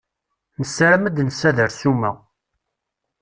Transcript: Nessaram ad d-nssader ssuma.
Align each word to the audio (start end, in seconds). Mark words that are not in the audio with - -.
Nessaram 0.59 1.03
ad 1.07 1.13
d-nssader 1.15 1.69
ssuma. 1.73 2.11